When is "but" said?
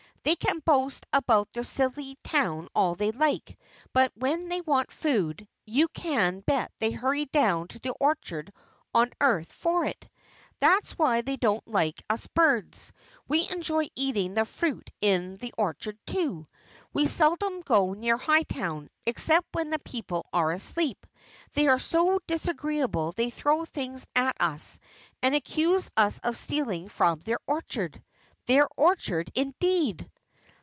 3.91-4.11